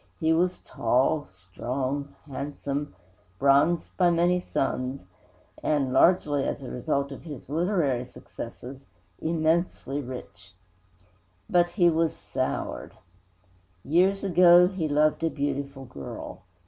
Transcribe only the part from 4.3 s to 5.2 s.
suns,